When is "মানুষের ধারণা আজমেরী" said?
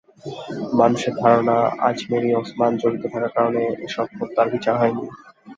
0.79-2.29